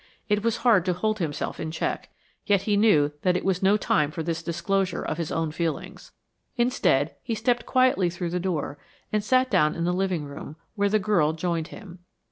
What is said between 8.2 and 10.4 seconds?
the door and sat down in the living